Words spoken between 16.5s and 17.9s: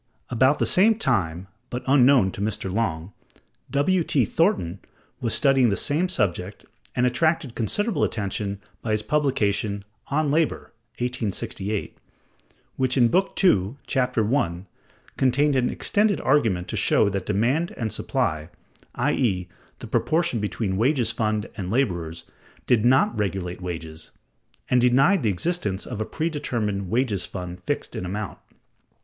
to show that demand